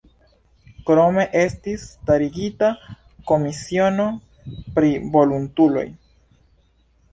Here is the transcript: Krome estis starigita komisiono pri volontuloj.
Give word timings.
Krome 0.87 1.25
estis 1.41 1.83
starigita 1.89 2.71
komisiono 3.33 4.09
pri 4.79 4.93
volontuloj. 5.19 5.87